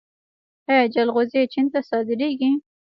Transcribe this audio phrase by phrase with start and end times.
[0.69, 2.51] آیا جلغوزي چین ته صادریږي؟